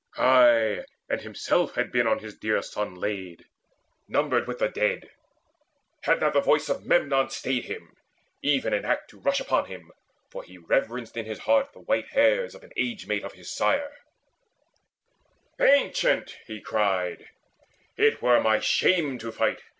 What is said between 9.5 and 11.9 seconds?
him, for he reverenced in his heart The